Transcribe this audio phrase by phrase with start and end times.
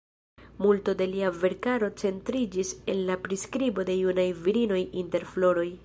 [0.63, 5.73] Multo el lia verkaro centriĝis en la priskribo de junaj virinoj inter floroj.